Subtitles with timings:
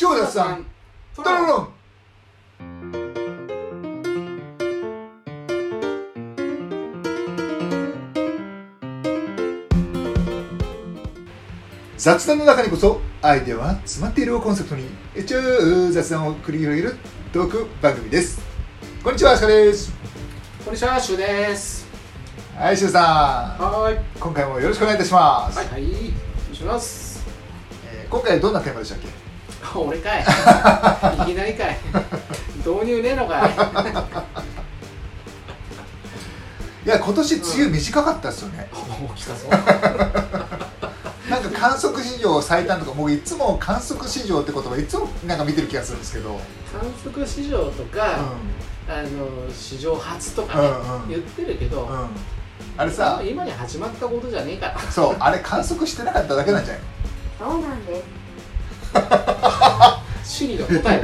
[0.00, 0.64] 超雑談
[1.14, 1.68] トロロン
[11.98, 14.88] 雑談の中にこそアイデアは詰まっているをコンセプトに
[15.26, 15.36] 超
[15.92, 16.96] 雑談を繰り広げる
[17.34, 18.40] トーク番組です
[19.04, 19.92] こんにちはアシカです
[20.64, 21.86] こんにちは、シュウです。
[22.56, 23.98] はいシュウさはーい。
[23.98, 25.82] ん今回もよろしくお願いいたします、はい、はい。
[25.82, 27.22] お願いします。
[27.92, 29.08] えー今回どんなテーマでしたっけ？
[29.78, 30.22] 俺かい。
[31.22, 31.78] いきなりかい。
[32.58, 33.50] 導入ねえのかい。
[36.86, 39.48] いや今年梅雨短かったですよね、お来たぞ。
[41.28, 46.36] なんか観測史上最短とか僕いつも観測史上って言葉いつもなんか見てる気がするんですけど、うん、
[46.80, 48.18] 観測史上とか、
[48.88, 49.08] あの
[49.54, 52.08] 史上初とかね、うんうん言ってるけど、うん、
[52.78, 54.80] あれさ今に始まったことじゃねえから。
[54.90, 56.82] そうあれ観測してなかっただけなんじゃない？
[57.40, 58.02] のそうなんです。
[60.40, 61.02] シリの答え。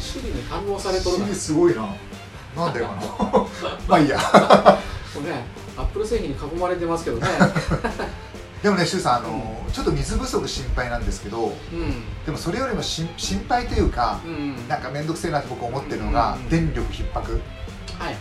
[0.00, 1.24] シリに反応されとるな。
[1.24, 1.94] 不思議すごいな
[2.56, 3.02] なんだよかな
[3.86, 5.44] まあいいやこれね、
[5.76, 7.28] アップル製品に囲まれてますけどね。
[8.62, 12.02] でもね周さんあの、ちょっと水不足心配なんですけどうん。
[12.24, 14.68] でもそれよりもしん心配というかうん。
[14.68, 17.32] なんか面倒くせえなって僕思ってるのが、うん電力逼迫
[17.98, 18.16] はいはい。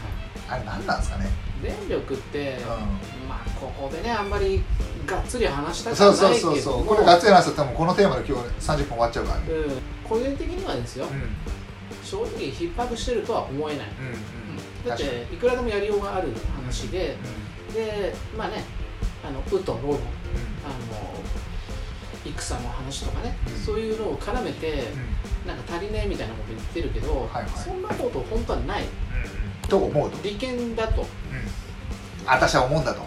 [0.50, 1.30] あれ何なんですかね、
[1.64, 4.62] 電力って、うまあここでねあんまり
[5.06, 6.56] がっつり話したん、くはそうないけども。
[6.56, 9.46] そうそうそうこれガッツリ話すと多分このテーマで今日30分終わっちゃうからね。
[9.50, 11.16] うん、個人的にはですよ、うん。
[11.16, 11.30] うん
[12.04, 17.16] 正直逼迫してるとは思えない、うんだっていくらでもやりようがある話で、
[17.74, 18.64] でまあね
[19.24, 20.00] あのウとロのあの
[22.26, 23.54] 戦の話とかね、うん。
[23.54, 24.86] そういうのを絡めて
[25.46, 27.50] なんか足りねえみたいなこと言ってるけど、はいはい。
[27.52, 28.86] そんなこと本当はない。
[29.70, 31.06] と思うと、利権だと、
[32.26, 33.02] 私は思うんだと、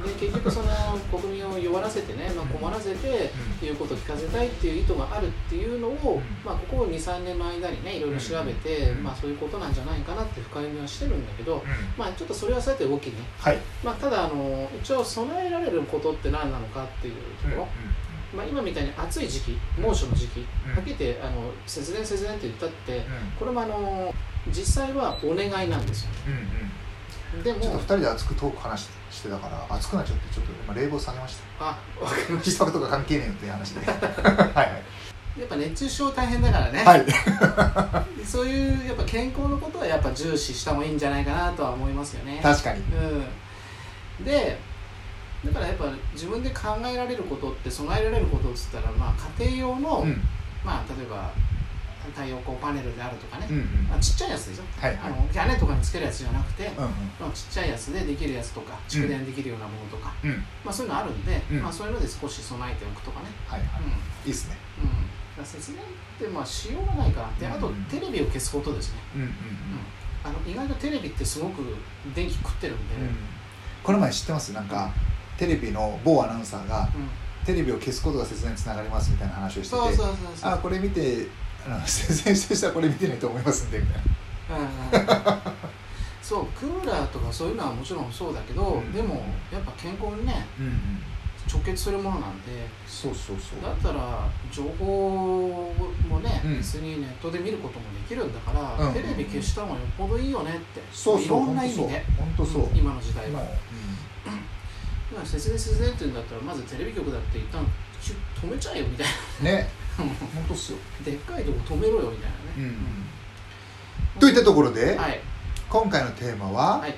[0.00, 0.68] うん、で結局その
[1.10, 6.22] 国民を弱らせてね、まあ、困らせて、言うことを聞かせたいっていう意図があるっていうのを、うん。
[6.44, 9.04] まあ、ここ23年の間にねいろいろ調べて、うん。
[9.04, 11.62] まあ、そういうことなんじゃないかなって深読みはしてるんだけど、
[11.96, 17.68] まあ、ちょっとそれはさておきね、はい、まあ、ただあの一応備えられることって何なのかっていうところ、
[18.34, 20.74] まあ、今みたいに暑い時期猛暑の時期うん。
[20.74, 23.02] かけてあの節電節電って言ったって
[23.38, 24.14] これもあの
[24.48, 26.10] 実際はお願いなんですよ
[27.42, 31.66] でもちょっと2人で熱くトーク話してたから熱くなっちゃってちょっと今冷房下げました。
[31.66, 34.98] あわかりまし逼迫とか関係ねえよっていう話で はい
[35.38, 38.24] たやっぱ熱中症大変だからね、はいはい。
[38.26, 42.40] そういうやっぱ健康のことはやっぱ重視した方がいいんじゃないかなとは思いますよね。
[42.42, 42.80] 確かに。
[42.80, 44.58] うん、で
[45.44, 45.84] だからやっぱ
[46.14, 50.20] 自分で考えられることって備えられることっつったら、まあ、家庭用の、うん。
[50.64, 51.30] まあ、例えば
[52.10, 53.64] 太陽光パネルであるとかね、うんうん。
[53.88, 55.12] まあ、ちっちゃいやつですよ、はいはい。
[55.12, 60.30] あの屋根とかにつけるやつじゃなくて、うんまあ、ちっちゃいやつでできるやつとか蓄電できるようなものとか、うん。
[60.30, 61.62] うんまあ、そういうのあるんで、うん。
[61.62, 63.26] まあ、そういうので少し備えておくとかね。
[63.46, 63.68] はいはい。
[63.82, 63.90] うん。
[63.90, 63.94] い
[64.28, 65.84] いっすねうん、だ節電っ
[66.18, 67.84] てまあしようがないからであとうん。
[67.84, 69.30] テレビを消すことですね、うんうん
[70.24, 71.62] あの意外とテレビってすごく
[72.12, 73.16] 電気食ってるんで、うん。
[73.84, 74.52] この前知ってます？
[74.52, 74.90] なんか
[75.38, 77.08] テレビの某アナウンサーがうん。
[77.46, 80.52] テレビを消すことが節電につながりますみたいな話をしててそうそうそうそう。
[80.52, 81.28] あこれ見て
[81.68, 83.78] あの節電してる人はこれ見てないと思いますんで。
[83.78, 85.42] みたいな
[86.22, 88.92] そうクーラーとかそういうのはもちろんそうだけど、うん。
[88.92, 90.72] でもやっぱ健康にねうんうん。
[91.50, 93.62] 直結するものなんでそうそうそう。
[93.62, 95.72] だったら情報
[96.06, 96.56] もね、うん。
[96.58, 98.92] 別にネットで見ることもできるんだから、うん。
[98.92, 100.82] テレビ消した方がよっぽどいいよねって。
[100.92, 102.04] そういろんな意味で。
[102.18, 102.62] 本当そう。
[102.64, 102.72] う。
[102.74, 102.76] ん。
[102.76, 103.40] 今の時代は。
[103.40, 107.64] もうまあ節電節電って言うんだったらまずテレビ局だって一旦
[108.42, 109.06] 止めちゃえよみたい
[109.40, 109.52] うんね。
[109.52, 109.66] な
[110.06, 110.78] 本当っすよ。
[111.04, 112.74] でっかいとこ止めろよみたいなね、
[114.20, 115.20] といったところで、はい。
[115.68, 116.94] 今回のテーマは、はい。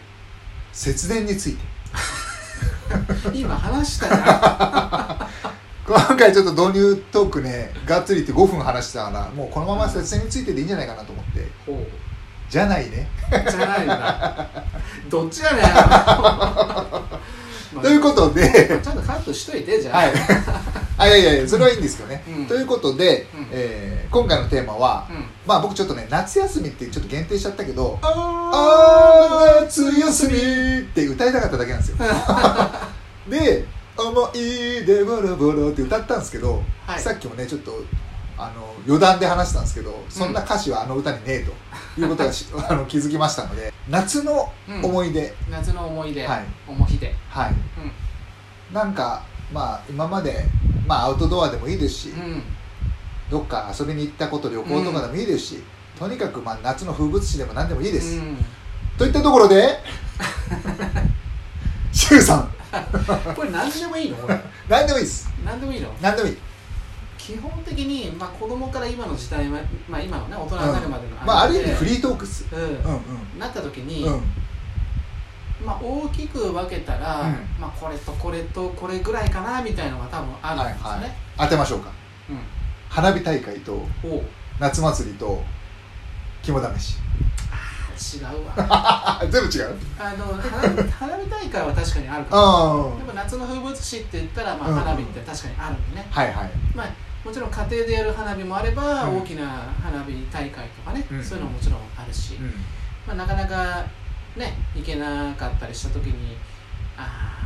[0.73, 1.65] 節電について。
[3.33, 5.29] 今話したら
[5.87, 11.49] 今回ちょっと導入トークねがっつりって5分話したからもうこのまま節電についてでいいんじゃないかなと思って。
[11.67, 11.87] ほう。
[12.49, 13.09] じゃないね。
[13.49, 14.49] じゃないんだ。
[15.09, 15.71] どっちやねんま
[17.79, 17.81] あ。
[17.81, 18.81] ということで。
[18.83, 20.13] ちゃんとカットしといてじゃあ、はい
[21.01, 22.47] あいやいやいやそれはいいんですけどね、うん。
[22.47, 23.47] ということで、うん。
[23.53, 25.25] えー今回のテーマは、うん。
[25.47, 31.97] まあ僕ちょっとね夏休みってちょっと限定しちゃったけど「ああー夏休み」って歌いたかっただけなんですよ。
[33.31, 33.65] で
[33.97, 37.01] 「思い出ボロボロ」って歌ったんですけど、はい。
[37.01, 37.73] さっきもねちょっと
[38.37, 41.47] あの余談で話したんですけどそんな歌詞はあの歌にねえ
[41.97, 44.51] ということがし あの気づきましたので夏の
[44.83, 46.45] 思い出、夏の思い出、はい。
[46.67, 47.15] 思い出。
[47.29, 47.55] はい。
[48.73, 49.23] なんか
[49.53, 50.47] まあ今まで、
[50.91, 52.43] まあ、アウトドアでもいいですし、うん。
[53.31, 55.63] どっか遊びに行ったこと旅行とかでもいいですし、
[55.97, 58.37] とにかくまあ夏の風物詩でも何でもいいです、うん。
[58.99, 59.79] といったところで
[61.93, 62.53] シュウさん。
[63.37, 64.17] これ何でもいいの？
[64.69, 65.31] 何でもいいです。
[65.45, 65.95] 何でもいいの？
[66.03, 66.37] 何でもいい。
[67.19, 71.67] 基本的に、まあ、子供から今の時代は、まあ、今のね大人になるまでのまあある意で。
[71.67, 72.47] 味フリートークっす。
[72.53, 72.65] ううん
[73.37, 74.23] ん、なった時に、うんうん
[75.65, 77.35] まあ、大きく分けたら、うん。
[77.61, 81.13] まあ、これとこれとこれぐらいかなみたいのが多分あるんですよね、はいはい。
[81.39, 81.91] 当てましょうか。
[82.89, 83.87] 花火大会と
[84.59, 85.43] 夏祭りと
[86.43, 86.97] 肝試し。
[88.17, 89.21] 違うわ。
[89.31, 89.77] 全部違う？
[89.99, 94.75] あの花火花火大会は確かにあるかあもあでも夏の風物詩って言ったら、まあ、うん。
[94.77, 96.51] 花火って確かにあるんでね、はいはい。
[96.75, 96.87] まあ、
[97.23, 99.19] もちろん家庭でやる花火もあれば、うん。
[99.19, 99.45] 大きな
[99.83, 101.23] 花火大会とかね、うん。
[101.23, 102.47] そういうのももちろんあるし、うん。
[103.07, 103.85] まあ、なかなか
[104.37, 106.37] ね行けなかったりした時に
[106.97, 107.41] ああ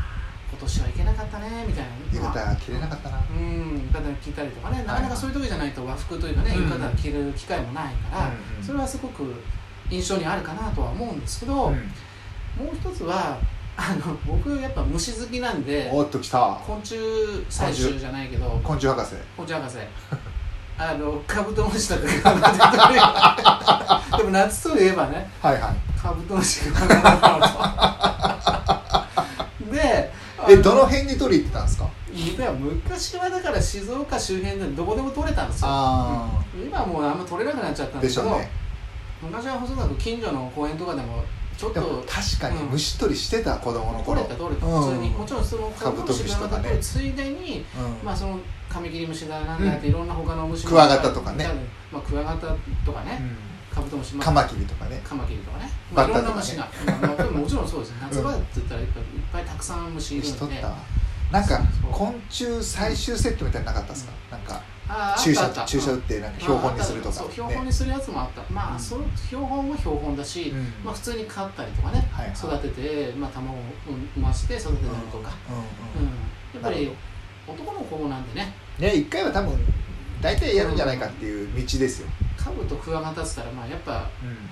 [0.51, 1.91] 今年は行けなかったねみたいな。
[2.13, 3.19] 浴衣着れなかったな。
[3.31, 6.63] うん浴衣着たりとかねなかなかそういう時じゃないと和服というかねうん。
[6.65, 9.35] 浴衣着る機会もないから、うんうんそれはすごく
[9.91, 11.75] 印象にあるかなとは思うんですけど、うん。
[11.75, 11.81] も
[12.73, 13.39] う一つは
[13.77, 16.39] あの僕やっぱ虫好きなんでおっときた。
[16.67, 16.95] 昆虫
[17.51, 19.17] 採集じゃないけど昆虫博士。
[19.37, 19.79] 昆虫博士。
[20.77, 22.01] あのカブトムシとか
[24.19, 26.81] でも夏といえばねはいはいカブトムシが。
[29.73, 30.13] で
[30.47, 31.89] えどの辺に取り行ってたんですか？
[32.61, 35.69] 昔はだから静岡周辺でどこでも取れたんですよ。
[35.71, 38.51] あうん今はもうあんま取れなくなっちゃったんですけど、ね。
[39.23, 41.25] 昔は細かく近所の公園とかでも
[41.57, 42.67] ちょっと確かにうん。
[42.73, 44.67] 虫取りしてた子供の取頃れた取れた。
[44.67, 44.81] うん。
[44.83, 46.77] 普通にもちろんそのカブトムシとかね。
[46.83, 48.05] ついでにうん。
[48.05, 51.49] まあそのカミキリムシだなんだっていろんな他の虫もクワガタとかね。
[51.91, 52.49] まあクワガタ
[52.85, 53.17] とかね。
[53.19, 55.01] うんカブトムシまあカマキリとかね。
[55.05, 57.91] カマキリとかね、まあ、いろんな虫が、まあまあ もちろんそうです。
[57.93, 58.87] ね夏場って言ったらいっ
[59.33, 60.65] ぱいたくさん虫いるんで。
[61.33, 61.61] なんか
[61.91, 64.13] 昆虫採集セットみたいなのなかったですか？
[64.31, 67.15] なんかあー注射注射打ってなんか標本にするとか。
[67.15, 68.43] そう標ね本にするやつもあった。
[68.53, 68.77] まうん。
[68.77, 70.73] あその標本は標本だし、うん。
[70.85, 72.35] まあ、普通に飼ったりとかね、はいはい。
[72.37, 73.61] 育てて、まあ、卵を
[74.17, 76.15] 産まして育てたりとか、うんうんうん。
[76.55, 76.95] やっぱり
[77.49, 78.55] 男の子なんでね。
[78.79, 79.59] ね一回は多分
[80.21, 82.09] 大体やるんじゃないかっていう道ですよ
[82.45, 84.09] カブとクワガタっつったらまあやっぱ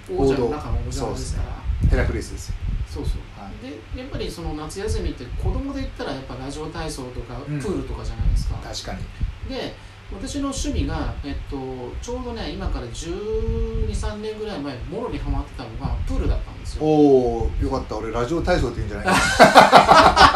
[0.09, 0.19] うん。
[0.19, 1.43] 王者の中の王者ですかそうですね。
[1.85, 2.55] らヘラクレスですよ。
[2.89, 3.53] そうそう、はい
[3.95, 7.59] でやっぱりその夏休みって子供で言ったらやっぱラジオ体操とかプうん。
[7.59, 9.55] ールとかじゃないですか、確かに。
[9.55, 9.75] で
[10.15, 11.57] 私の趣味が、えっと、
[12.03, 16.85] ちょうどね今から1 2 3年ぐらい前もろにハマってたのがプールだったんですよ。
[16.85, 17.97] おおよかった。
[17.97, 19.07] 俺ラジオ体操って言うんじゃない。
[19.07, 19.13] か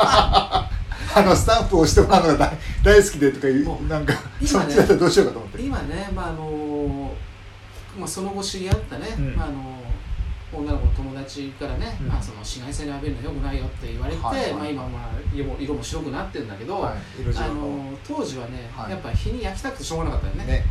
[1.17, 5.62] なあのスタンプを押してもらうのが大大好きでとかいうなんか今ねそっちだったらどうしようかと思って。
[5.62, 6.75] 今ね、まああの
[7.98, 9.37] まあ、その後知り合ったね、うん。
[9.37, 9.76] まああの
[10.52, 12.06] 女の子の友達からね、うん。
[12.08, 14.52] まあ、その紫外線を浴びるのよくないよって言われて、はいはい。
[14.52, 16.96] まあ、今、まあ、色も色も白くなってるんだけど、はい
[17.37, 20.64] あの当時はね、はいやっぱ日に焼きたくてしょうがなかったよねね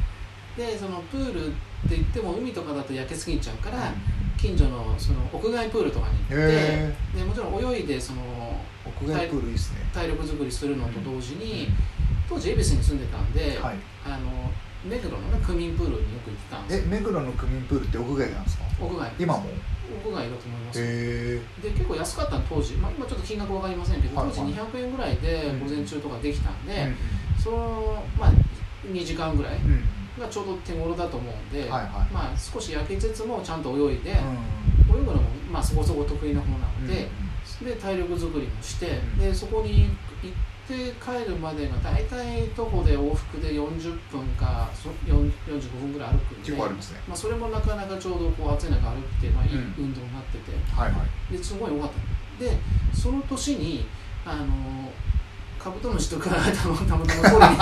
[0.58, 1.50] でそのプールっ
[1.90, 8.22] て言っても海とかだと焼けすぎちゃうから、うん近所のその屋外プールとかに行ってへでもちろん泳いでその
[8.86, 11.70] 屋外プールいいですね体力作りするのと同時に、
[12.30, 13.76] 当時恵比寿に住んでたんで、はい
[14.06, 14.52] あの
[14.86, 16.78] 目黒のね区民プールによく行ってたんです。
[16.80, 18.64] よえ目黒の区民プールって屋外なんですか？
[18.80, 19.12] 屋外。
[19.20, 19.44] 今も？
[20.06, 20.80] 屋外だと思います。
[20.80, 21.42] で
[21.72, 26.96] 結構安かったの当時、まあ、今ちょっと金額わかりませんけどはい当時200円ぐらいで午前中とかできたんで、え
[27.42, 28.32] そのまあ
[28.88, 29.72] 2時間ぐらいうん。
[29.72, 29.84] うん
[30.16, 31.92] がちょうど手頃だと思うんで、はいはい。
[32.14, 37.10] まあ少し焼けつつもちゃんと泳いで、うん泳ぐのもまあそこそこ得意な方なので、
[37.62, 39.18] で体力作りもして、うん。
[39.18, 40.38] でそこに行って
[40.74, 47.00] 帰るまでが大体徒歩で往復で40分かそ4 45分ぐらい歩くんで結構ありますね。
[47.08, 49.74] まあ、それもなかなかちょうどこう暑い中歩くって、まあ、いいうん。
[49.78, 51.38] 運動になってて、はいはい。
[51.38, 52.44] ですごい良かった。
[52.44, 52.58] で
[52.94, 53.86] その年に
[54.26, 54.46] あの
[55.60, 57.58] カブトムシとかたまたま取りに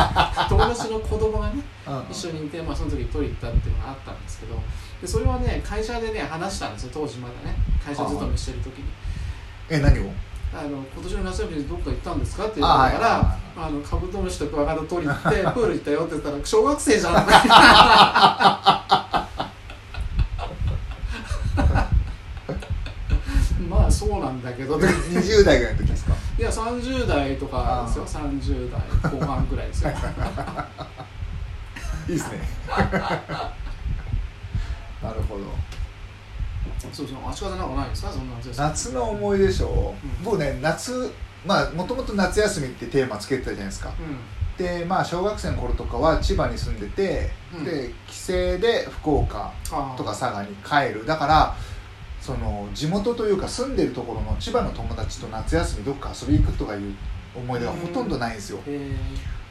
[0.50, 4.56] 友達の子供がねうん一緒にいて、まあ、その時取りに行ったっていうのがあったんですけど
[5.02, 7.56] でそれはね会社でね話したんですよ当時まだね。
[7.86, 8.86] 会社勤めしてる時に。
[9.70, 10.12] え何を？
[10.56, 17.14] あの今年の夏休みにどっか行ったんですかって言ったから、あのカブトムシとクワガタ取りに行って プール行ったよって言ったら小学生じゃん。
[23.70, 24.78] まあそうなんだけど。
[24.80, 26.14] い20代ぐらいの時ですか？
[26.38, 28.06] や30代とかですよ。
[28.06, 28.80] 30代
[29.12, 29.92] 後半ぐらいですよ。
[32.10, 32.40] いいですね。
[35.02, 35.44] なるほど
[36.92, 38.12] そうそう足方なんかないですか？
[38.12, 40.24] そんな夏の思い出でしょ、うん。
[40.26, 41.12] 僕ね夏
[41.46, 43.90] まあもともと夏休みってテーマつけてたじゃないですか。
[43.90, 47.64] うでまあ小学生の頃とかは千葉に住んでて、うん。
[47.64, 49.52] で帰省で福岡
[49.98, 51.06] とか佐賀に帰る。
[51.06, 51.56] だから
[52.22, 56.96] その地元というか住んでるところの千葉の友達と夏休みどっか遊びに行くとかいう
[57.36, 58.60] 思い出がほとんどないんですよ、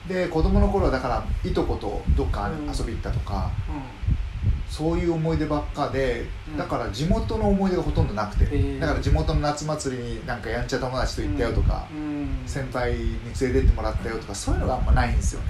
[0.09, 2.67] で子供の頃はだからいとことどっかうん。
[2.67, 3.51] 遊び行ったとか、
[4.01, 4.01] う
[4.73, 6.57] そういう思い出ばっかで、うん。
[6.57, 8.81] だから地元の思い出がほとんどなくて、へー。
[8.81, 11.97] だから地元の夏祭りになんかやんちゃ友達と行ったよとか、ん。
[11.97, 12.43] うん。
[12.47, 15.49] 先輩に連れてってもらったよとかそういうのがあんまないんですよね。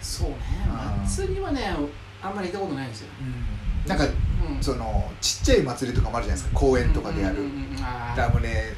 [0.00, 0.36] そうね。
[0.66, 1.08] うん。
[1.08, 1.76] 祭りはね
[2.20, 3.08] あんまり行ったことないんですよ。
[3.86, 4.08] なんかう
[4.58, 4.60] ん。
[4.60, 6.58] そのちっちゃい祭りとかもあるじゃないですか。
[6.58, 7.36] 公園とかでやる
[8.16, 8.74] ラムネ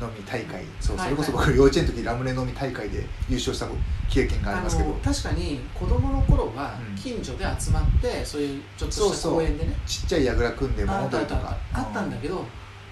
[0.00, 0.64] 飲み大会。
[0.80, 3.68] そうはいそれこそはい僕幼稚園の時ラムネ飲み大会で優勝した
[4.10, 4.88] 経験がありますけど。
[4.88, 6.96] の確かに子供の頃はうん。
[6.96, 9.74] 近所で集まって、そういうちょっとした公園でね。
[9.86, 11.56] ちっちゃい櫓組んであ物取りとか。
[11.72, 12.10] あったん。
[12.10, 12.44] だけど、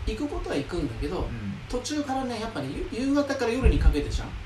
[0.06, 1.26] 行くことは行くんだけど、うん。
[1.68, 4.36] 途中からねやっぱり夕夕方から夜にかけてじゃん、はい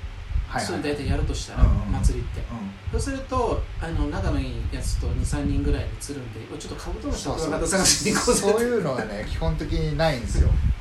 [0.58, 0.64] はい。
[0.64, 2.40] それ大体やるとしたら、うんうん祭りって。
[2.40, 2.44] う
[2.92, 10.48] そうするとあの仲のいいやつと23人ぐらいで釣るんでちょっとカブトムシのクワガタ探しに行こうぜそういうのがね基本的にないんですよ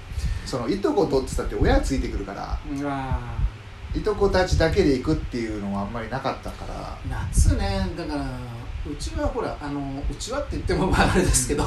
[0.46, 2.60] そのいとことってたって親ついてくるから
[3.96, 6.98] いとこたちだけで行くっていうのはあんまりなかったから。
[6.98, 8.26] ー夏ねだから
[8.86, 11.64] うちはほらあのうちはって言ってもまああれですけど、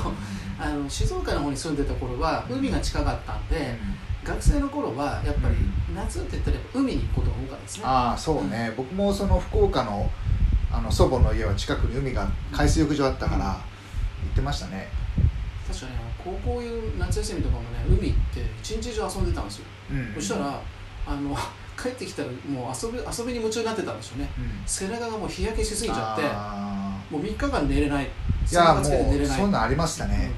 [0.57, 3.77] あの静岡の方に住んでた頃は海が近かったんで、
[4.23, 5.59] 学生の頃はやっぱりう
[5.97, 7.83] 夏って言ったら海に行くことが多かったですね。
[7.87, 10.09] ああそうね、僕もその福岡の
[10.71, 13.61] あの祖母の家は近くに海が海水浴場あったから行
[14.31, 14.89] ってましたね、
[15.69, 15.93] 確かに
[16.25, 16.63] 高校
[16.99, 20.15] 夏休みとかもね海行って一日中遊んでたんですよ、うん。
[20.15, 20.61] そしたら
[21.07, 21.37] あの
[21.81, 24.29] 帰ってきたらもう遊び遊びに夢中になってたんですよね。
[24.39, 24.63] うん。
[24.67, 28.05] 背中がもう日焼けしすぎちゃってあもう3日間寝れない。
[28.05, 29.27] ーいやもうない。
[29.27, 30.33] そんなんありましたね、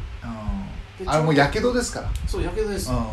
[0.99, 3.10] でうん、あれもうやけどですから、そうやけどです、うん、も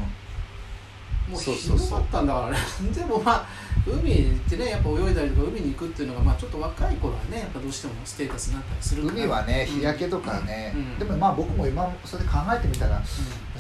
[1.33, 2.57] うそうひどかったんだからね。
[2.93, 3.47] でもまあ
[3.91, 9.13] 海行ってねやっぱ泳いだりとか海に行くっていうのがまあちょっと若い頃はねやっぱどうしてもステータスになったりするから。
[9.15, 9.75] 海はねうん。
[9.79, 11.00] 日焼けとかね、うん。
[11.00, 13.01] でもまあ僕も今それで考えてみたら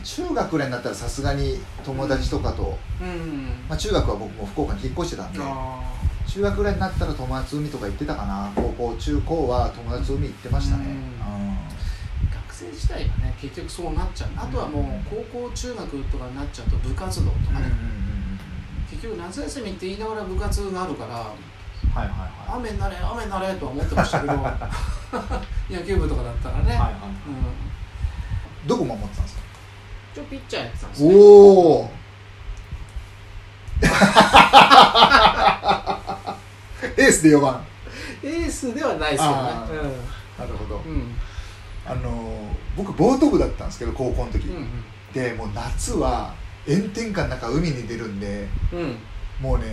[0.03, 5.93] 中学ぐらいになったらさすがに友達とかと、うん、うんまあ、中学は僕も福岡に引っ越してたんであ
[6.27, 8.51] 中学ぐらいになったら友達海とか行ってたかな。
[8.55, 10.95] 高校中高は友達と海行ってましたね、
[12.29, 14.29] 学生時代がね結局そうなっちゃう。
[14.35, 17.71] あとはもう高校中学とかになっちゃうと部活動とかね、
[19.01, 21.27] 結局夏休みって言いながら部活があるからはい
[21.97, 24.33] はいは雨になれ雨になれとは思ってましたけど
[25.69, 26.91] 野球部とかだったらね、いはいはい。
[28.63, 29.41] うん、どこ守ってたんですか？
[30.15, 31.13] ちょピッチャーやってたんですね。
[31.15, 31.17] お
[31.81, 31.91] お
[36.97, 37.63] エースで4番
[38.23, 39.37] エースではないですよね。
[39.37, 39.67] あ
[40.41, 40.77] なるほど。
[40.77, 40.91] うん。
[40.91, 41.15] うん
[41.89, 44.67] あの僕ボート部だったんですけど高校の時、うん。
[45.13, 46.33] でもう夏は
[46.67, 48.79] 炎天下の中海に出るんでうん。
[48.79, 48.95] うん
[49.41, 49.65] もうね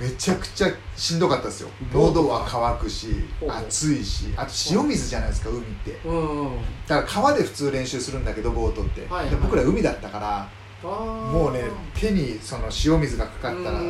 [0.00, 1.68] めちゃくちゃしんどかったですよ。
[1.94, 3.06] 喉は渇くし
[3.48, 5.92] 暑いしあと塩水じゃないですか海って。
[6.04, 9.30] うんうんだから川で普通練習するんだけどボートって、はいはい。
[9.30, 10.48] で僕ら海だったから
[10.82, 11.62] ももうね
[11.94, 13.80] 手にその塩水がかかったら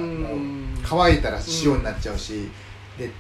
[0.85, 2.51] 乾いたら塩になっちゃうし、
[2.99, 3.11] で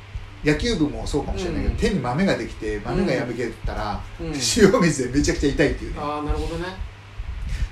[0.45, 1.79] 野球部もそうかもしれないけど、うん。
[1.79, 4.27] 手に豆ができて豆が破けたら、うん。
[4.27, 4.35] 塩
[4.83, 6.01] 水でめちゃくちゃ痛いっていうね。
[6.01, 6.67] ああなるほどね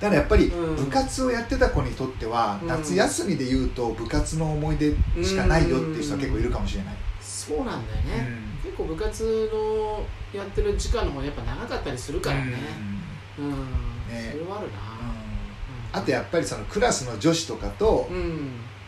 [0.01, 0.77] だからやっぱりうん。
[0.77, 2.69] 部活をやってた子にとっては、うん。
[2.69, 8.29] 夏休みで言うと部活の思い出しかないよっていう人は結構いるかもしれない、そうなんだよね、
[8.65, 8.71] うん。
[8.71, 10.05] 結構部活の
[10.39, 12.53] やってる時間の方がやっぱ長かったりするからね。
[13.39, 14.31] うん、ね。
[14.33, 14.73] それはあるうん。
[14.73, 14.79] な、
[15.93, 18.09] あとやっぱりそのクラスの女子とかと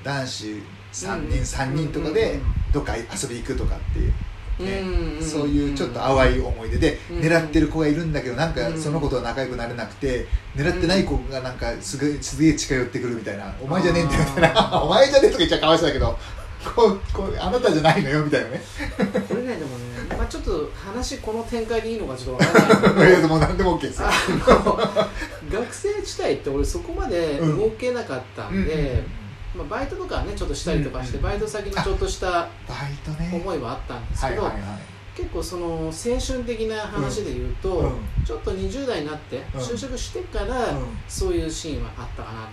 [0.03, 1.29] 男子3うん。
[1.31, 2.41] 人3人とかで
[2.73, 4.13] どっか遊び行くとかっていう
[4.59, 4.83] ね
[5.19, 6.79] うんそういうちょっと淡い思い出。
[6.79, 14.81] でうん狙ってる子がいるんだけどなんかうんその子とは仲良くなれなくて狙ってない子がなんかすげえすげえ近寄ってくるみたいな「お前じゃねえんだよ」みたいあな「ー。
[14.85, 16.19] お前じゃねえ」とか言っちゃかわいそうだけど
[16.75, 18.63] こうこうあなたじゃないのよみたいなね。
[19.29, 23.11] これねでもね、まあ、ちょっと話この展開でいいのかちょっとわからない。
[23.21, 24.09] いやもう何でも OK ですよ。
[25.53, 29.05] 学生時代って俺そこまで動けなかったんで、
[29.55, 32.49] まあ、バイトとかはねちょっとしたりとかして、うんうんバイト先にちょっとした
[33.33, 34.97] 思いはあったんですけど、はいはいはい。
[35.17, 37.93] 結構その青春的な話で言うと、うん。
[38.25, 39.61] ちょっと20代になってうん。
[39.61, 40.87] 就職してから、うん。
[41.09, 42.53] そういうシーンはあったかなと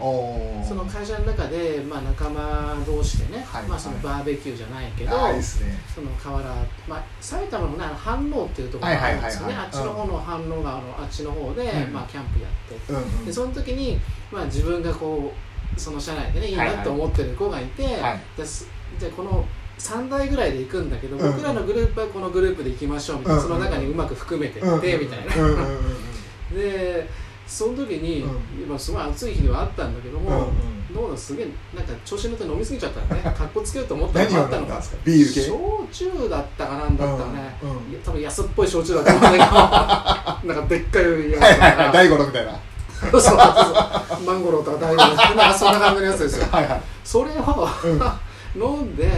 [0.65, 5.77] その会社の中で、まあ、仲間同士でね、はいまあ、そのバーベキューじゃないけど、あーいいですね。
[5.93, 6.55] その河原、
[6.87, 9.81] まあ、埼玉のね飯能っていうところがあるんですよねはいはいはいはい。
[9.81, 11.93] あっちの方の飯能川のあっちの方で、うん。
[11.93, 12.93] まあ、キャンプやって。
[12.93, 13.25] うんうん。
[13.25, 13.99] でその時に、
[14.31, 16.77] まあ、自分がこうその社内でねいいはいはい。
[16.77, 18.21] なと思ってる子がいて、はい。
[18.37, 18.67] です
[18.99, 19.45] でこの
[19.79, 21.31] 3台ぐらいで行くんだけど、うん。
[21.33, 23.47] 僕らのグループはこのグループで行きましょうみたいな、うん。
[23.47, 25.01] その中にうまく含めてって、うん。
[25.01, 25.33] みたいな、
[26.55, 27.09] で
[27.47, 28.63] その時に、うん。
[28.63, 30.51] 今すごい暑い日ではあったんだけども、
[30.93, 33.35] どうだすげえなんか調子に乗って飲みすぎちゃったらね。
[33.35, 34.81] かっこつけようと思ったの何をがあったのか。
[35.03, 35.41] ビール系？
[35.41, 35.59] 焼
[35.91, 37.69] 酎だったかなんだったかね、うん。
[37.69, 37.77] うん。
[38.03, 39.43] 多分安っぽい焼酎だったんだけど。
[40.53, 42.59] なんかでっかいや大五郎みたいな
[43.11, 44.21] そうそうそう。
[44.25, 46.47] マンゴロとか大五郎とそんな感じのやつですよ。
[46.51, 46.81] はいはい。
[47.03, 48.01] それをうん。
[48.55, 49.09] 飲んで、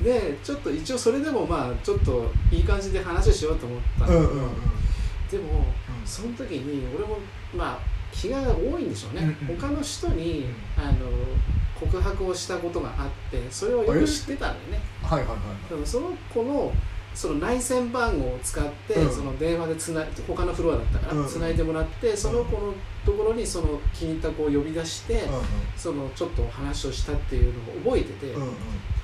[0.00, 4.48] でちょっと一応それでもまあちょっといい感じで話しようと思ったんだけど、うんうんうん。
[5.30, 5.66] でも
[6.06, 7.18] その時に俺も
[7.54, 7.78] まあ
[8.10, 9.60] 気が多いんでしょうね、うんうん。
[9.60, 10.94] 他の人に、あの
[11.78, 14.82] 告白をしたことがあってそれをよく知ってたんだよね。
[15.02, 15.70] はいはいはい。
[15.70, 16.72] でもその子の
[17.18, 19.12] その内線番号を使って、うん。
[19.12, 21.26] その電話でつない他のフロアだったから、うん。
[21.26, 22.72] つないでもらってその子の
[23.04, 25.40] ところにその気に入った子を呼び出して、うん
[25.76, 28.52] そのちょっとお話をしたっていうのを覚えてて、うんうん。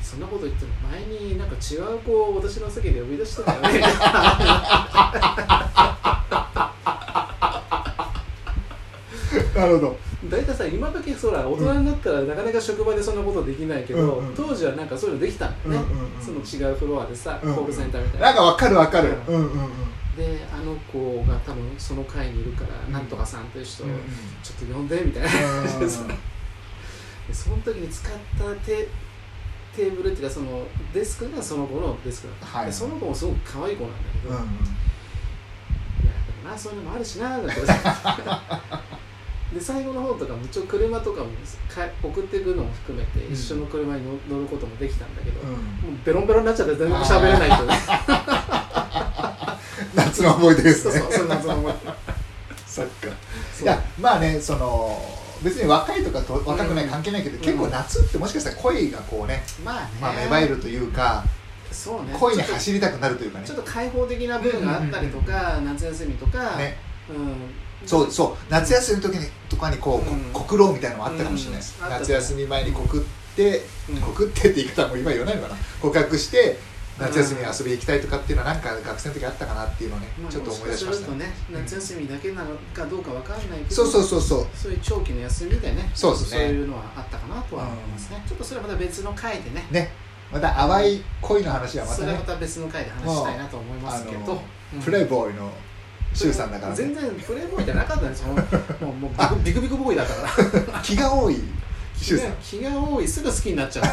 [0.00, 3.94] そんなこと言っても前になんか違う子を私の席で呼び出してたよね みたい
[9.66, 9.96] ななるほど。
[10.28, 16.44] 大体さ今時そら大人になったらなかなか職場でそんなことできないけど、うんうん当時はなんかそういうのできたんだよね、うんうんうん。
[16.44, 18.26] その違うフロアでさ、うんコールセンターみたいな。
[18.26, 19.14] なんかわかるわかる。
[19.28, 19.70] ううんうんうん。
[20.16, 22.92] であの子が多分その会にいるから、うん。
[22.92, 23.92] なんとかさんという人をうん
[24.42, 25.28] ちょっと呼んでみたいな。
[25.30, 26.08] 感じでさうん。
[27.28, 28.88] でその時に使ったテ
[29.74, 32.66] テーブルっていうかそのデスクがその子のデスクだった、はい。
[32.66, 34.44] でその子もすごく可愛い子なんだけど、うんうん。
[34.44, 34.52] いや
[36.42, 37.54] でもなそういうのもあるしななんて
[39.54, 41.28] で最後の方とかも一応車とかも
[41.68, 43.32] か送っていくのも含めてうん。
[43.32, 45.50] 一緒の車に乗乗ることもできたんだけど、うん。
[45.50, 45.60] もう
[46.04, 47.78] ベロンベロンになっちゃって全然喋れないとね。
[49.94, 50.94] 夏の思い出ですね。
[50.98, 51.74] そうそうそんなその思い
[52.66, 53.08] そっか。
[53.62, 55.00] いやまあねその
[55.42, 57.42] 別に若いとかと若くない関係ないけど、うん。
[57.42, 61.24] 結構夏ってもしかしたら恋がこうね、まあね、まあ、芽生えるというか
[61.70, 62.16] そうね。
[62.18, 63.46] 恋に走りたくなるというかね。
[63.46, 66.76] ちょっと開放的な部分があったりとか、夏休みとか、ね。
[67.10, 67.36] うん、
[67.86, 68.52] そうそう。
[68.52, 70.20] 夏休みの時にとかにこう、うん。
[70.32, 71.90] こ告ろうみたいなのもあったかもしれないです、うん。
[71.90, 73.02] 夏休み前に告っ
[73.36, 73.96] て、うん。
[74.00, 75.56] 告ってって言い方も今言わないのかな。
[75.80, 76.58] 告白して
[76.98, 81.18] 夏休みに遊びに行きたいとかっていうのはなんか学生の時あったかなっていうのをね、まあちょっと思い出しましたね。
[81.18, 83.74] ね夏休みだけなのかどうかわかんないけど。
[83.74, 84.46] そうそうそうそう。
[84.54, 86.38] そういう長期の休みでねそうですね。
[86.38, 89.66] そういうのはあったかなとは思いますね、ちょっとそれはまた別の回でね。
[89.70, 89.90] ね。
[90.32, 92.04] また淡い恋の話はまたね。
[92.04, 94.42] それはまた別の回で話したいなと思いますけど、あの
[94.74, 94.80] うん。
[94.80, 95.50] プレイボーイの
[96.14, 96.76] シュウさんだからね。
[96.76, 98.28] 全然プレイボーイじゃなかったんですよ。
[98.28, 98.36] も
[98.92, 99.10] うもう
[99.44, 100.14] ビクビクビクボーイだか
[100.72, 100.78] ら。
[100.80, 101.42] 気が多い
[101.96, 102.32] シュウさん。
[102.40, 103.86] 気が多いすぐ好きになっちゃう。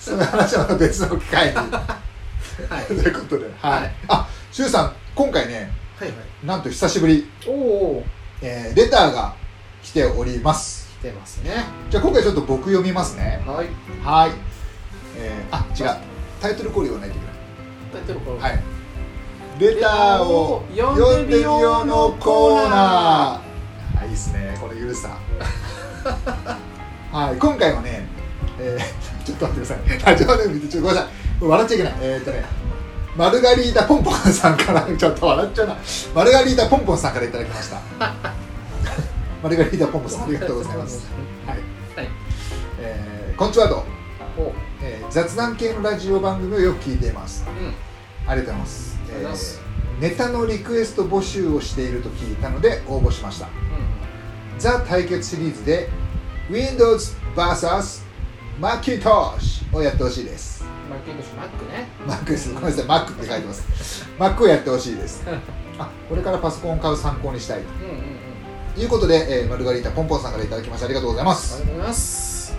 [0.00, 1.54] その話は別の機会に。
[1.54, 2.00] は
[2.82, 2.86] い。
[2.86, 3.44] ということで。
[3.60, 6.18] はい、はいあシュウさん今回ねはいはい。
[6.46, 8.02] なんと久しぶり、おお
[8.40, 9.34] えーレターが
[9.82, 10.88] 来ております。
[11.00, 11.66] 来てますね。
[11.90, 13.42] じゃあ今回ちょっと僕読みますね。
[13.46, 13.66] はい。
[14.02, 14.30] はい。
[15.16, 15.98] えー、あ違う。
[16.40, 17.34] タイトルコール言わないといけない。
[17.92, 18.79] タイトルこれはい。
[19.60, 23.98] レターを読んでみようのコーナー。
[23.98, 24.56] はい、いいですね。
[24.58, 25.18] これ許さ。
[27.12, 28.06] はい、今回はね、
[28.58, 30.16] えー、ちょっと待ってください。
[30.16, 31.44] ラジオネームちょっとごめんなさい。
[31.44, 31.94] 笑っちゃいけない。
[32.00, 32.44] えー、っとね、
[33.14, 35.76] マルガリータポンポンさんから、 ちょっと笑っちゃうな。
[36.14, 37.80] マルガリータポンポンさんからいただきました。
[39.44, 41.06] マルガリータポンポンさん、ありがとうございます。
[41.46, 41.58] はい。
[41.96, 42.08] はい
[42.80, 43.84] えー、こんにちはと、
[44.38, 47.44] おえー、雑談系のラジオ番組をよく聞いています。
[47.46, 47.89] うん
[48.30, 48.98] ありがとうございます。
[49.12, 53.48] えーネタのリクエスト募集をしていると聞いたので応募しました。
[54.58, 55.90] ザ対決シリーズで
[56.48, 58.02] Windows vs
[58.58, 60.64] マッキントッシュをやってほしいです。
[60.88, 62.48] マッキントッシュマックねマックです。
[62.54, 64.06] ごめんなさい、マックって書いてます。
[64.18, 65.22] マックをやってほしいです。
[65.78, 68.04] あ、これからパソコンを買う参考にしたいうんうんうん
[68.74, 71.52] ということで、えーマルガリータポンポンさんからいただきましてありがとうございまありす。
[71.52, 72.54] がとうございます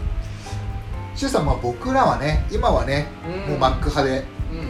[1.15, 3.07] シュウさん、まあ、僕らはね、今はね、
[3.47, 4.65] もう Mac 派でうんうん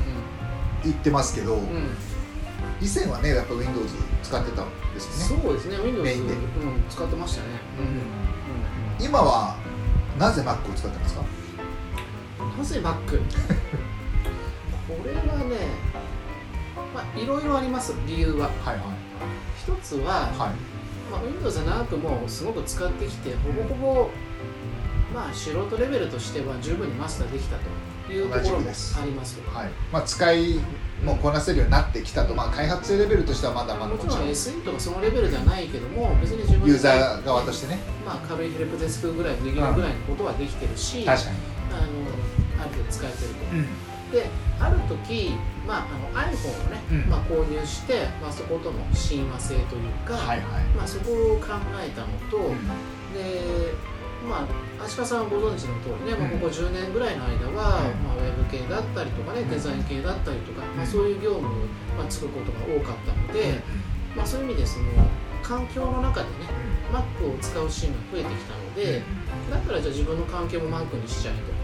[0.84, 1.90] 言ってますけど、うん。
[2.80, 5.44] 以前はね、やっぱ Windows 使ってたんですよね。
[5.44, 6.34] そうですね Windows メインで。
[6.34, 6.40] うん
[6.90, 7.48] 使ってましたね。
[9.00, 9.06] うん。
[9.06, 9.56] 今は
[10.20, 11.22] なぜ Mac を使ってますか？
[12.40, 13.24] うんなぜ Mac こ
[15.06, 15.68] れはね
[16.94, 18.48] まあいろいろあります理由は。
[18.64, 18.78] はいはい。
[19.58, 20.56] 一つは、はい。
[21.12, 24.10] まあ、Windows は長くもうすごく使ってきてほぼほぼ
[25.14, 27.62] まあ素人レベルとしては十分にマスターできたと
[28.10, 29.70] いうところもありますよはい。
[29.92, 30.60] まあ、使い
[31.04, 37.80] もこなせるようになってきたと、まあ、開発レベルとしてはまだまだもちろん SE とかそのレベルではないけども別に自分でーザー側としてね。
[38.06, 41.38] まあ、軽いヘルプデスクぐらいでできるぐらいのことはできてるし、確かに、
[41.72, 41.82] あの
[42.62, 43.56] ある程度使えてると。
[43.56, 44.12] うん。
[44.12, 45.32] である時、
[45.66, 47.10] まあ、あの iPhone をね、うん。
[47.10, 51.48] まあ、購入して、まあ、そことの親和性というか、はいはい、まあ、そこを考
[51.80, 52.68] えたのと、うん。
[53.14, 53.74] で
[54.28, 58.02] まあ足利さんはご存知の通りね、まあ、うんここ10年ぐらいの間は、うん。
[58.02, 59.50] まあ、ウェブ系だったりとかね、うん。
[59.50, 61.66] デザイン系だったりとか、まあ、うんそういう業務を、
[61.98, 63.62] まあ、作ることが多かったので、
[64.16, 64.86] まあ、そういう意味でその
[65.44, 66.50] 環境の中でね
[66.92, 69.02] Mac を使うシーンが増えてきたので、
[69.50, 71.62] だったらじゃあ自分の関係も Mac にしちゃえと。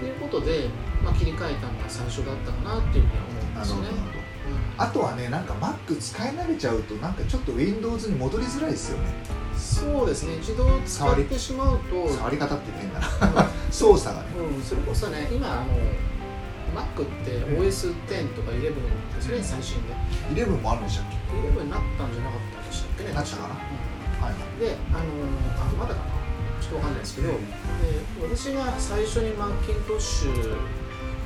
[0.00, 0.68] ということで、
[1.04, 4.29] まあ、切り替えたのが最初だったかなっていうふうには思うんですよね。
[4.78, 9.08] あとはねなんか Mac 使い慣れちゃうとなんかちょっと Windows に戻りづらいですよね。
[9.56, 10.36] そうですね。
[10.40, 13.50] 一度使ってしまうと、触り方って変だな。
[13.70, 14.28] 操作がね。
[14.38, 15.74] うん、それこそね今あの
[16.74, 18.62] Mac って OS10 とか11
[19.16, 19.94] ですね最新で。
[20.42, 23.12] 11もあるんでしたっけ？11になったんじゃなかったでしたっけね。
[23.12, 23.54] なったかな？
[23.54, 24.24] うん。
[24.24, 24.60] はい。
[24.60, 25.00] であの
[25.60, 26.20] あまだかな？
[26.64, 27.36] ょっとわかんないですけど、で
[28.36, 30.56] 私が最初にマッキントッシュ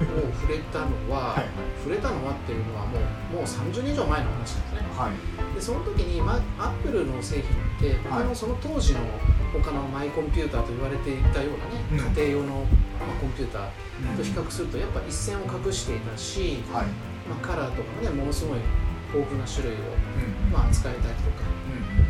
[0.02, 1.46] を触れたのははい。
[1.78, 4.88] 触れたのはっていうのはもうもう30年以上前の話なんですね。
[4.96, 5.54] はい。
[5.54, 8.24] でその時に、ま、アップルの製品って他はい。
[8.24, 9.00] のその当時の
[9.52, 12.14] 他のマイコンピューターと言われていたようなね、うん。
[12.18, 12.66] 家庭用の、
[12.98, 16.86] まあ、コンピューターと比較するとやっぱ一線を画していたし、はい。
[17.28, 18.58] まあ、カラーとかもねものすごい
[19.14, 20.52] 豊富な種類を、うん。
[20.52, 21.46] まあ、使えたりとか、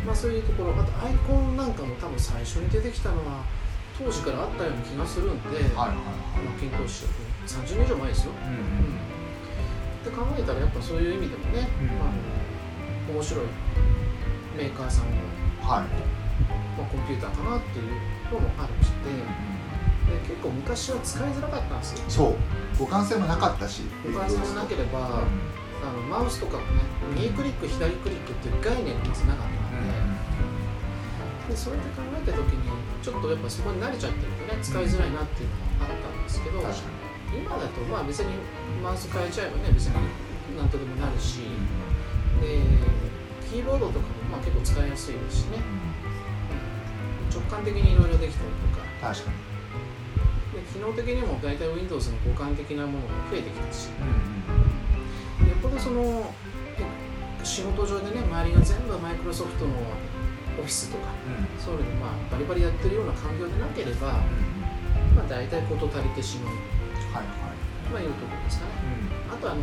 [0.01, 0.07] うん。
[0.07, 3.43] まあ、そういうところあとアイコンなんかも多分最初に出てきたのは
[3.97, 5.95] 当時からあったような気がするんで、はいはい
[6.35, 7.07] マッキントッシュ
[7.47, 8.99] 30年以上前ですよ、うんうん。
[10.01, 11.89] って考えたらやっぱそういう意味でもね、うん。
[11.89, 12.11] あ
[13.07, 13.45] の面白い
[14.57, 15.21] メーカーさんの、
[15.63, 16.15] はい。
[16.77, 17.87] まあ、コンピューターかなっていう
[18.33, 19.15] のもあるしで
[20.11, 22.03] で結構昔は使いづらかったんですよ。
[22.09, 22.35] そう。
[22.77, 25.23] 互換性もなかったし互換性もなければ、
[25.81, 26.81] あのマウスとかもね
[27.15, 30.14] 右クリック左クリックっていう概念がまずなかったので,、
[31.47, 34.59] でそうやって考えた時にちょっとやっぱそこに慣れちゃってるとね。
[34.61, 38.33] 使いづらいなっていうのがあったんですけど、今だとまあ別に
[38.81, 39.93] マウス変えちゃえばね別に
[40.57, 41.45] なんとでもなるし、
[42.41, 42.59] で
[43.49, 45.61] キーボードとかもまあ結構使いやすいですしね。
[47.29, 49.13] 直感的にいろいろできたりとか。
[49.13, 50.65] 確かに。
[50.65, 53.89] で機能的にも大体 Windows の互換的なものが増えてきたし。
[53.99, 54.15] うん
[55.47, 56.33] よっぽどその
[57.43, 59.73] 仕事上でね周りが全部マイクロソフトの
[60.59, 61.09] オフィスとか
[61.59, 64.23] そういうのでまあバリバリやってるような環境でなければ、
[65.15, 66.55] まあ、大体事足りてしまう。
[67.13, 67.55] はいはい。
[67.91, 68.65] まあいうところですか。
[68.65, 68.71] ね
[69.31, 69.61] あとあの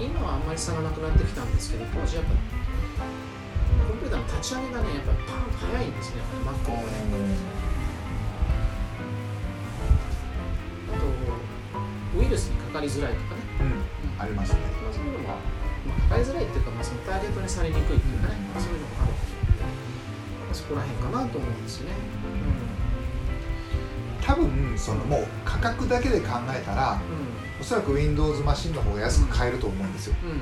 [0.00, 2.30] 今はあんまり差がなくなってきたんですけど当時やっぱ
[3.86, 6.92] コンピューターの立ち上げがねやっぱパンと早いんですね Mac のね
[10.90, 11.06] あと
[12.18, 14.20] ウイルスにかかりづらいとかね、うん。
[14.20, 14.60] ありますね。
[14.82, 19.12] まあ、そういうのも、まあ、かかりづらいっていうか、まあ、そのターゲットにされにくいっていうかね、まあ、そういうのもある
[20.54, 21.94] そこら辺かなと思うんですよね、
[24.24, 27.60] 多分そのもう価格だけで考えたらうん。
[27.60, 30.16] おそらく Windows マシンの方が安く買えると思うんですよ。
[30.24, 30.38] うんうん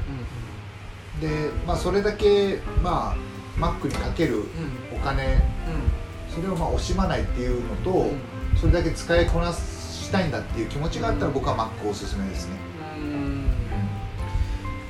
[1.20, 4.40] でまあそれだけまあ Mac にかけるうん。
[4.40, 4.46] うん。
[4.96, 5.42] お金
[6.34, 8.20] それをまあ惜しまないっていうのと、うん。
[8.56, 12.56] それだけ使いこなしたいんだっていう気持ちがあったら僕は Mac おすすめですね、
[12.98, 13.50] うん。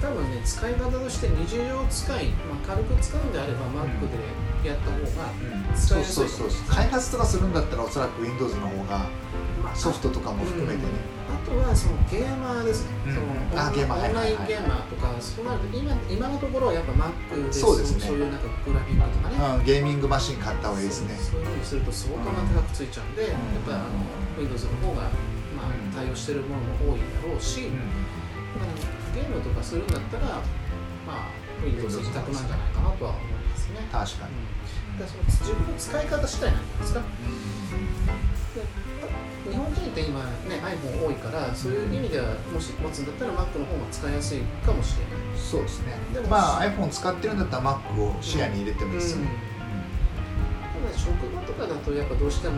[0.00, 4.06] 多分ね使い方として日常使い、まあ、軽く使うんであれば Mac で
[4.68, 5.07] やった方が、
[5.75, 8.99] 使そいうやすいそうそう開発とかするんだったらおそらく Windows の方が
[9.62, 10.88] まあソフトとかも含めてね、
[11.29, 13.14] あとはそのゲーマーですね、うん。
[13.14, 13.27] その
[13.66, 14.09] あゲーマー。
[14.09, 18.01] オンラインゲーマーとか、そうなると今今のところはやっぱ Mac でそうですね。
[18.01, 21.14] そういうなんかグラフィックとかね、うん、ゲーミングマシン買った方がいいですね。
[21.16, 23.33] そうそういうふうにすると相当な高くついちゃうんで、やっ
[23.64, 25.03] ぱりあの Windows の方が、
[25.57, 27.77] まあうん、対応してるものも多いだろうし、うん。
[27.77, 30.40] まあゲームとかするんだったら、
[31.07, 31.33] まあ、
[31.64, 33.39] Windows 一択なんじゃないかなとは思います
[33.70, 33.87] ね。
[33.90, 34.35] 確かに、
[35.06, 37.02] その自分の使い方次第なんじゃないですか。
[38.54, 38.66] で
[39.50, 45.38] 日本人って今ね iPhone 多いからそういう意味ではもし持つんだったら Mac の方が使いやすいかもしれない。
[45.38, 45.94] そうですね。
[46.12, 49.22] でもまあ iPhone 使ってるんだったら Mac を視野に入れてもいいですよ。
[49.22, 49.30] ね、
[50.85, 52.56] ただ職場とかだとやっぱどうしても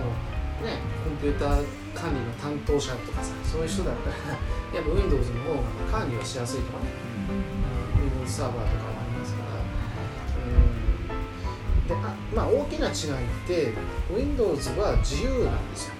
[0.64, 4.16] ねコンピューター管理の担当者とかさそういう人だったら
[4.74, 5.60] やっぱ Windows の方
[5.92, 6.90] が管理はしやすいとかね、
[8.00, 9.01] Windows サーバーとかも
[12.34, 13.72] まあ大きな違いって
[14.10, 15.94] Windows は自由なんですよ。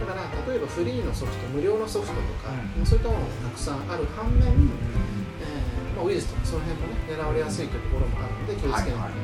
[0.00, 2.86] だから例えばフリーのソフト無料のソフトとか、うん。
[2.86, 9.16] そういったものがたくさんある反面、えーまあ、ウイルスとかその辺もね狙われやすいというところもあるので気をつけないと。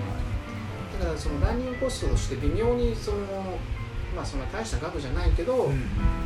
[0.97, 3.19] いけない、だからそのランニングコストとして微妙にその
[4.17, 5.69] まあそんな大した額じゃないけど、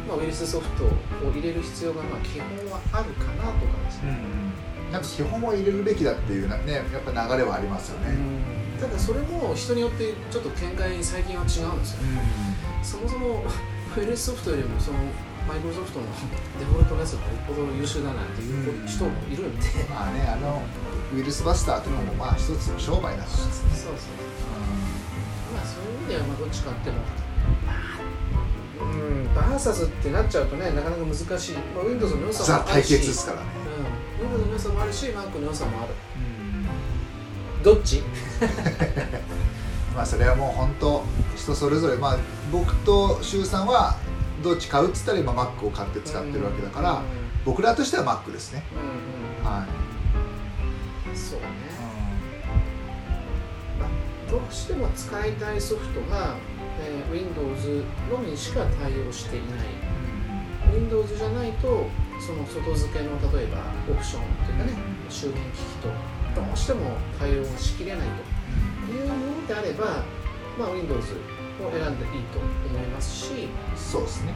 [0.07, 0.91] まあ、ウイルスソフトを
[1.33, 4.19] 入れる必要がまあ基本はあるかなとかですね、
[4.93, 5.03] なん。
[5.03, 8.17] か基本を入れるべきだっていうねやっぱ流れはありますよね、
[8.81, 12.23] ただそれも人によってちょっと見解最近は違うんですよね、
[12.83, 13.45] そもそも
[13.99, 14.99] ウイルスソフトよりもその
[15.49, 16.07] マイクロソフトの
[16.61, 20.63] デフォルトのやつがよっぽど優秀だなんていう人もいるんで、まあねあの
[21.17, 23.97] ウイルスバスターとかもまあ一つの商売だからですね、そう。
[23.97, 24.21] そう
[25.57, 26.97] まあそういう意味ではまあどっちかっても
[29.35, 32.95] バーサスってなっちゃうとねなかなか難しい、まあ、Windows の良さもあるし。
[32.95, 33.47] 決ですからね、
[34.21, 35.95] うん、Windows の良さもあるし Mac の良さもある
[37.63, 38.03] どっち？
[39.95, 41.05] まあそれはもう本当
[41.37, 41.97] 人それぞれ。
[41.97, 42.17] まあ
[42.53, 43.97] 僕と周さんは
[44.43, 47.03] どっち買うっつったら今 Mac を買って使ってるわけだから、うん
[47.45, 49.51] 僕らとしては Mac ですね、うんうん。
[49.59, 51.47] はい、そうね、
[53.81, 56.35] まあ、どうしても使いたいソフトが、
[56.79, 60.75] えー Windows のみしか対応していない。
[60.75, 61.87] Windows じゃないと
[62.21, 63.59] その外付けの例えば
[63.91, 64.73] オプションというかね
[65.09, 65.89] 周辺機器と
[66.39, 68.09] どうしても対応しきれない
[68.87, 70.05] というものであれば、
[70.59, 70.99] まあ、Windows
[71.59, 74.35] を選んでいいと思いますし、そうですね。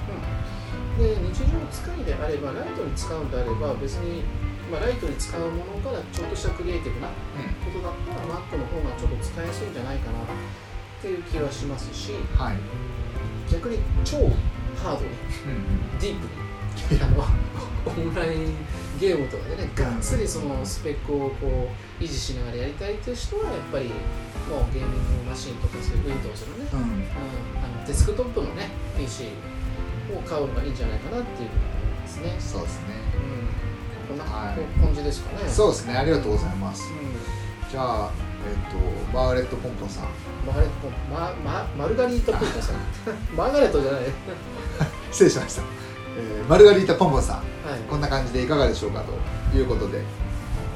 [0.98, 4.22] で日常使いであればライトに使うんであれば別に、
[4.70, 10.24] まあ、ライトに使うものからちょっとしたクリエイティブなことだったら Mac の方がちょっと使いやすいんじゃないかなっ
[11.00, 12.56] ていう気はしますしはい、
[13.50, 14.18] 逆に超
[14.76, 15.10] ハードに
[16.00, 16.20] ディー
[16.88, 17.24] プにあの
[17.86, 18.56] オンライン
[19.02, 21.68] ゲームとかでねがっつりそのスペックをこ
[22.00, 26.86] う維持しながらやりたいっていう人はやっぱりもうゲーミングマシンとかそういう Windows のね、うんうん。
[26.86, 27.06] うん、
[27.58, 29.26] あのデスクトップのね PC
[30.14, 32.36] を買うのがいいんじゃないかなっていうふうに思いますね。
[32.38, 32.94] そうですね。
[34.08, 34.80] うん、こんなはい。
[34.80, 35.48] 感じですかね。
[35.50, 35.96] そうですね。
[35.96, 36.84] ありがとうございます。
[36.86, 37.70] うん。
[37.70, 38.10] じゃあ
[38.46, 38.78] えっ、と
[39.12, 40.04] マーガレットポンポンさん。
[40.46, 42.76] マーガレットマママルガリータポンポンさん。
[43.34, 44.02] マーガレットじゃない、
[45.10, 45.62] 失礼しました、
[46.18, 47.42] えーマルガリータポンポンさん
[47.88, 49.04] こんな感じでいかがでしょうか
[49.52, 50.02] ということで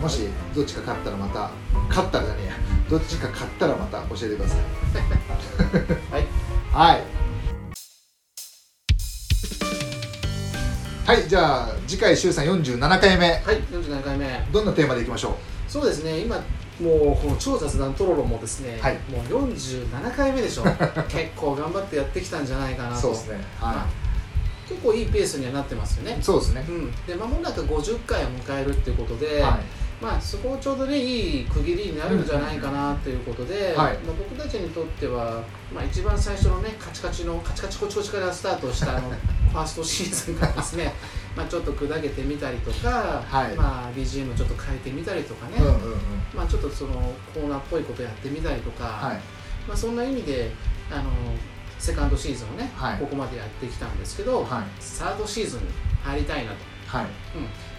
[0.01, 1.51] もしどっちか勝ったらまた
[1.89, 2.53] 勝ったらじゃねえや
[2.89, 4.61] どっちか勝ったらまた教えてください。
[6.13, 6.27] はい。
[6.73, 7.03] はい。
[11.07, 13.29] はいじゃあ次回週さん47回目。
[13.31, 14.49] はい、47回目。
[14.53, 16.37] どんなテーマでいきましょそうですね今
[16.81, 18.99] もうこの超雑談トロロもですね、はい。
[19.11, 20.65] もう47回目でしょ。
[21.09, 22.97] 結構頑張ってやってきたんじゃないかなと。
[22.97, 23.45] うそうですね。
[23.61, 23.87] まあは
[24.69, 26.19] 結構いいペースにはなってますよね。
[26.19, 26.65] いそうですね。
[26.69, 29.61] うん、で間もなく50回を迎えるっていうことで、はい。
[30.01, 33.99] まあ、そこをちょうどねいい区切りになるんじゃないかなということで、はい。
[33.99, 39.09] まあ、僕たちにとっては、まあ、一番最初のねカチカチのカチカチコチコチからスタートしたあの
[39.53, 40.93] ファーストシーズンがですね
[41.35, 43.55] まあちょっと砕けてみたりとか、はい。
[43.55, 45.81] まあ、BGM ちょっと変えてみたりとかね、うんうんうん。
[46.35, 49.17] まあ、ちょっとそのコーナーっぽいことやってみたりとか、はい。
[49.67, 50.51] まあ、そんな意味で
[50.91, 51.05] あの
[51.79, 52.99] セカンドシーズンをね、はい。
[52.99, 54.65] ここまでやってきたんですけど、はい。
[54.81, 55.67] サードシーズンに
[56.03, 56.59] 入りたいなと。
[56.87, 57.07] はい。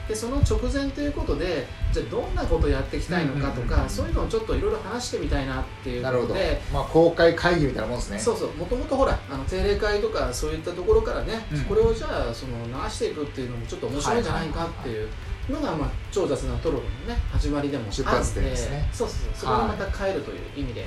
[0.08, 6.30] でその直前ということでじゃあどんなことやっていきたいのかとか、うんうんうんそういうのをちょっといろいろ話してみたいなっていうなるほど。
[6.30, 8.20] ことでまあ公開会議みたいなもんですね。
[8.20, 8.54] そうそう。
[8.54, 11.64] もともとほらあの定例会とかそういったところからね、うん。
[11.66, 15.10] これをじゃあその流していくっていうのもちょっと面白いんじゃないかっていう
[15.50, 18.90] のが、まあ、超雑なトロロのね始まりでもあって出発点ですね。
[18.94, 19.34] そうそうそう。
[19.36, 20.86] それをまた変えるという意味で、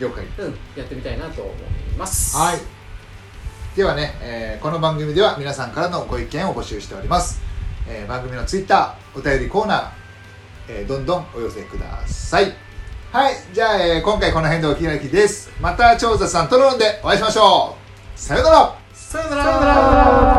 [0.00, 0.24] 了解。
[0.38, 1.54] うん、やってみたいなと思い
[1.96, 2.36] ます。
[2.36, 2.58] はい。
[3.76, 7.40] ではね、えーこの番組では皆さんからのご意見を募集しております、
[7.88, 9.90] えー番組のツイッターお便りコーナー、
[10.68, 12.52] えーどんどんお寄せください。
[13.12, 13.34] はい。
[13.52, 15.50] じゃあ、えー今回この辺でお開きです。
[15.60, 17.76] また長座さんトロロンでお会いしましょ
[18.16, 18.20] う。
[18.20, 18.78] さようなら。
[18.92, 20.37] さよなら